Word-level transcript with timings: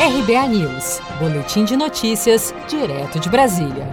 RBA 0.00 0.46
News, 0.46 1.00
Boletim 1.18 1.64
de 1.64 1.76
Notícias, 1.76 2.54
direto 2.68 3.18
de 3.18 3.28
Brasília. 3.28 3.88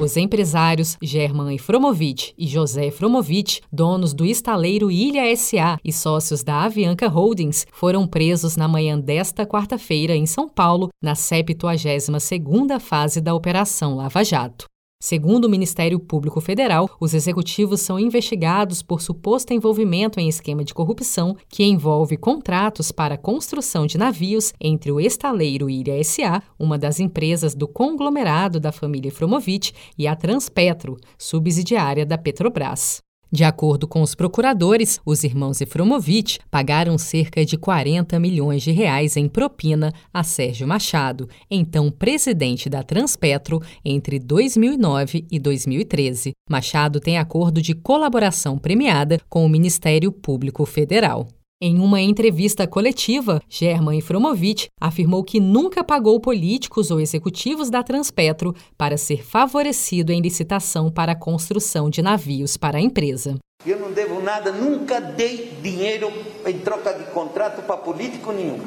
Os 0.00 0.16
empresários 0.16 0.98
German 1.00 1.54
Efromovitch 1.54 2.32
e 2.36 2.44
José 2.44 2.86
Efromovitch, 2.86 3.60
donos 3.72 4.12
do 4.12 4.26
estaleiro 4.26 4.90
Ilha 4.90 5.34
SA 5.36 5.78
e 5.84 5.92
sócios 5.92 6.42
da 6.42 6.64
Avianca 6.64 7.06
Holdings, 7.06 7.68
foram 7.72 8.04
presos 8.04 8.56
na 8.56 8.66
manhã 8.66 8.98
desta 8.98 9.46
quarta-feira 9.46 10.16
em 10.16 10.26
São 10.26 10.48
Paulo, 10.48 10.88
na 11.00 11.12
72ª 11.12 12.80
fase 12.80 13.20
da 13.20 13.32
Operação 13.32 13.94
Lava 13.94 14.24
Jato. 14.24 14.71
Segundo 15.04 15.46
o 15.46 15.48
Ministério 15.48 15.98
Público 15.98 16.40
Federal, 16.40 16.88
os 17.00 17.12
executivos 17.12 17.80
são 17.80 17.98
investigados 17.98 18.84
por 18.84 19.02
suposto 19.02 19.52
envolvimento 19.52 20.20
em 20.20 20.28
esquema 20.28 20.62
de 20.62 20.72
corrupção 20.72 21.36
que 21.48 21.64
envolve 21.64 22.16
contratos 22.16 22.92
para 22.92 23.18
construção 23.18 23.84
de 23.84 23.98
navios 23.98 24.52
entre 24.60 24.92
o 24.92 25.00
estaleiro 25.00 25.68
Ilha 25.68 26.00
SA, 26.04 26.40
uma 26.56 26.78
das 26.78 27.00
empresas 27.00 27.52
do 27.52 27.66
conglomerado 27.66 28.60
da 28.60 28.70
família 28.70 29.10
Fromovitch, 29.10 29.72
e 29.98 30.06
a 30.06 30.14
Transpetro, 30.14 30.96
subsidiária 31.18 32.06
da 32.06 32.16
Petrobras. 32.16 33.02
De 33.34 33.44
acordo 33.44 33.88
com 33.88 34.02
os 34.02 34.14
procuradores, 34.14 35.00
os 35.06 35.24
irmãos 35.24 35.62
Efromovitch 35.62 36.36
pagaram 36.50 36.98
cerca 36.98 37.46
de 37.46 37.56
40 37.56 38.20
milhões 38.20 38.62
de 38.62 38.72
reais 38.72 39.16
em 39.16 39.26
propina 39.26 39.90
a 40.12 40.22
Sérgio 40.22 40.68
Machado, 40.68 41.26
então 41.50 41.90
presidente 41.90 42.68
da 42.68 42.82
Transpetro, 42.82 43.58
entre 43.82 44.18
2009 44.18 45.26
e 45.30 45.38
2013. 45.38 46.32
Machado 46.46 47.00
tem 47.00 47.16
acordo 47.16 47.62
de 47.62 47.74
colaboração 47.74 48.58
premiada 48.58 49.18
com 49.30 49.46
o 49.46 49.48
Ministério 49.48 50.12
Público 50.12 50.66
Federal. 50.66 51.26
Em 51.64 51.78
uma 51.78 52.00
entrevista 52.00 52.66
coletiva, 52.66 53.40
German 53.48 53.98
Ifromovitch 53.98 54.66
afirmou 54.80 55.22
que 55.22 55.38
nunca 55.38 55.84
pagou 55.84 56.18
políticos 56.18 56.90
ou 56.90 57.00
executivos 57.00 57.70
da 57.70 57.84
Transpetro 57.84 58.52
para 58.76 58.96
ser 58.96 59.24
favorecido 59.24 60.10
em 60.10 60.20
licitação 60.20 60.90
para 60.90 61.12
a 61.12 61.14
construção 61.14 61.88
de 61.88 62.02
navios 62.02 62.56
para 62.56 62.78
a 62.78 62.80
empresa. 62.80 63.38
Eu 63.64 63.78
não 63.78 63.92
devo 63.92 64.20
nada, 64.20 64.50
nunca 64.50 65.00
dei 65.00 65.56
dinheiro 65.62 66.12
em 66.44 66.58
troca 66.58 66.94
de 66.94 67.04
contrato 67.12 67.62
para 67.62 67.76
político 67.76 68.32
nenhum. 68.32 68.58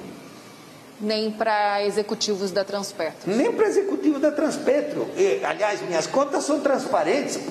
Nem 1.02 1.30
para 1.30 1.86
executivos 1.86 2.50
da 2.50 2.64
Transpetro? 2.64 3.30
Nem 3.30 3.52
para 3.52 3.68
executivos 3.68 4.22
da 4.22 4.32
Transpetro. 4.32 5.06
E, 5.18 5.44
aliás, 5.44 5.82
minhas 5.82 6.08
contas 6.08 6.46
são 6.46 6.62
transparentes. 6.62 7.42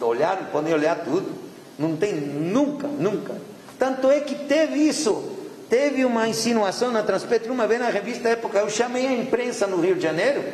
Olharam, 0.00 0.44
podem 0.52 0.72
olhar 0.72 1.02
tudo. 1.02 1.32
Não 1.76 1.96
tem 1.96 2.14
nunca, 2.14 2.86
nunca 2.86 3.53
tanto 3.78 4.10
é 4.10 4.20
que 4.20 4.34
teve 4.34 4.78
isso. 4.78 5.32
Teve 5.68 6.04
uma 6.04 6.28
insinuação 6.28 6.92
na 6.92 7.02
Transpetro, 7.02 7.52
uma 7.52 7.66
vez 7.66 7.80
na 7.80 7.88
revista 7.88 8.28
Época, 8.28 8.58
eu 8.58 8.68
chamei 8.68 9.06
a 9.06 9.12
imprensa 9.12 9.66
no 9.66 9.80
Rio 9.80 9.96
de 9.96 10.02
Janeiro, 10.02 10.44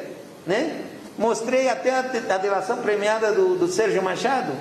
né? 0.47 0.85
Mostrei 1.19 1.69
até 1.69 1.91
a, 1.91 2.39
delação 2.39 2.79
premiada 2.79 3.33
do, 3.33 3.57
do 3.57 3.69
Sérgio 3.69 4.03
Machado, 4.03 4.53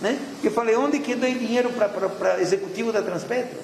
né? 0.00 0.18
E 0.42 0.50
falei, 0.50 0.74
onde 0.74 0.98
que 0.98 1.14
dei 1.14 1.34
dinheiro 1.34 1.70
para 1.70 2.40
executivo 2.40 2.90
da 2.90 3.02
Transpetro? 3.02 3.58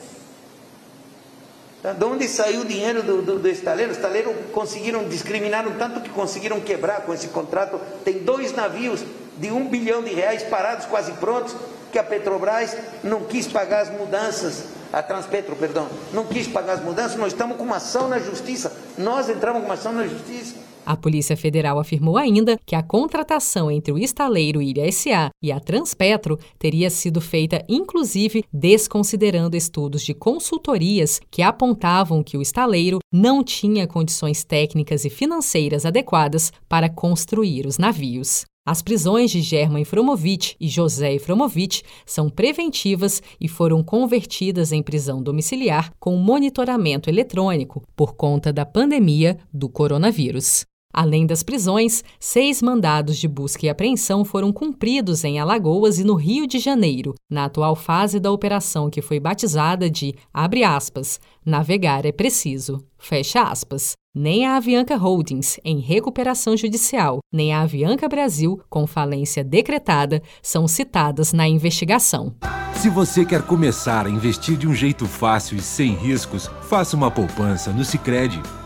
Tá? 1.83 1.93
De 1.93 2.05
onde 2.05 2.29
saiu 2.29 2.61
o 2.61 2.65
dinheiro 2.65 3.03
do, 3.03 3.21
do, 3.21 3.39
do 3.39 3.49
estaleiro? 3.49 3.91
O 3.91 3.95
estaleiro 3.95 4.33
conseguiram, 4.53 5.09
discriminaram 5.09 5.73
tanto 5.73 6.01
que 6.01 6.09
conseguiram 6.09 6.61
quebrar 6.61 7.03
com 7.03 7.13
esse 7.13 7.29
contrato. 7.29 7.81
Tem 8.05 8.21
dois 8.21 8.53
navios 8.53 9.05
de 9.37 9.51
um 9.51 9.69
bilhão 9.69 10.03
de 10.03 10.15
reais 10.15 10.43
parados, 10.45 10.87
quase 10.87 11.13
prontos, 11.13 11.55
que 11.95 11.99
a 12.01 12.03
Petrobras 12.03 12.77
não 13.05 13.23
quis 13.23 13.47
pagar 13.47 13.83
as 13.83 13.91
mudanças, 13.97 14.65
a 14.93 15.01
Transpetro, 15.01 15.55
perdão, 15.55 15.87
não 16.13 16.27
quis 16.27 16.49
pagar 16.49 16.73
as 16.73 16.83
mudanças, 16.83 17.17
nós 17.17 17.33
estamos 17.33 17.57
com 17.57 17.63
uma 17.63 17.77
ação 17.77 18.09
na 18.09 18.19
justiça. 18.19 18.77
Nós 18.99 19.29
entramos 19.29 19.61
com 19.61 19.69
uma 19.69 19.75
ação 19.75 19.93
na 19.93 20.05
justiça. 20.05 20.57
A 20.85 20.97
Polícia 20.97 21.37
Federal 21.37 21.79
afirmou 21.79 22.19
ainda 22.19 22.59
que 22.67 22.75
a 22.75 22.83
contratação 22.83 23.71
entre 23.71 23.93
o 23.93 23.99
estaleiro 23.99 24.61
Ilha 24.61 24.91
SA 24.91 25.31
e 25.41 25.53
a 25.53 25.61
Transpetro 25.61 26.37
teria 26.59 26.91
sido 26.91 27.21
feita 27.21 27.65
inclusive 27.69 28.45
desconsiderando 28.53 29.57
estudos 29.57 30.03
de 30.03 30.15
consultorias 30.15 31.21
que 31.31 31.43
apontavam 31.43 32.25
que 32.25 32.37
o 32.37 32.43
estaleiro 32.43 32.99
não 33.13 33.45
tinha 33.45 33.87
condições 33.87 34.43
técnicas 34.43 35.05
e 35.05 35.11
financeiras 35.11 35.87
adequadas 35.87 36.53
para 36.69 36.91
construir 36.91 37.67
os 37.67 37.79
navios. 37.79 38.45
As 38.67 38.81
prisões 38.81 39.31
de 39.31 39.43
German 39.43 39.83
Ifromovitch 39.83 40.55
e 40.59 40.69
José 40.69 41.15
Ifromovitch 41.17 41.83
são 42.07 42.31
preventivas 42.31 43.21
e 43.39 43.47
foram 43.47 43.85
convertidas 43.85 44.73
em 44.73 44.83
prisão 44.83 45.23
domiciliar 45.23 45.93
com 46.01 46.17
monitoramento 46.17 47.11
eletrônico 47.11 47.83
por 47.95 48.15
conta 48.15 48.51
da 48.51 48.65
pandemia 48.65 49.39
do 49.53 49.69
coronavírus. 49.69 50.65
Além 50.97 51.27
das 51.27 51.43
prisões, 51.43 52.05
seis 52.21 52.63
mandados 52.63 53.19
de 53.19 53.27
busca 53.27 53.67
e 53.67 53.69
apreensão 53.69 54.25
foram 54.25 54.53
cumpridos 54.53 55.25
em 55.25 55.41
Alagoas 55.41 55.99
e 55.99 56.05
no 56.05 56.15
Rio 56.15 56.47
de 56.47 56.61
Janeiro, 56.61 57.15
na 57.29 57.47
atual 57.47 57.75
fase 57.75 58.21
da 58.21 58.31
operação 58.31 58.89
que 58.89 59.03
foi 59.03 59.19
batizada 59.19 59.91
de, 59.91 60.15
abre 60.33 60.63
aspas, 60.63 61.19
navegar 61.45 62.07
é 62.07 62.13
preciso, 62.13 62.81
fecha 62.97 63.43
aspas. 63.43 63.95
Nem 64.15 64.47
a 64.47 64.55
Avianca 64.55 64.97
Holdings, 64.97 65.59
em 65.65 65.81
recuperação 65.81 66.57
judicial, 66.57 67.19
nem 67.33 67.53
a 67.53 67.63
Avianca 67.63 68.09
Brasil, 68.09 68.61
com 68.71 68.87
falência 68.87 69.43
decretada, 69.43 70.23
são 70.41 70.69
citadas 70.69 71.33
na 71.33 71.49
investigação. 71.49 72.33
Se 72.77 72.89
você 72.89 73.25
quer 73.25 73.43
começar 73.43 74.07
a 74.07 74.11
investir 74.11 74.57
de 74.57 74.69
um 74.69 74.75
jeito 74.75 75.07
fácil 75.07 75.59
e 75.59 75.61
sem 75.61 75.95
riscos, 75.95 76.49
faça 76.63 76.97
uma 76.97 77.11
poupança 77.11 77.73
no 77.73 77.85
Sicredi. 77.85 78.41